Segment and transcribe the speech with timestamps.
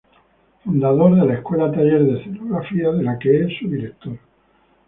[0.63, 4.17] Fundador de la Escuela Taller de Escenografía de la que es su Director.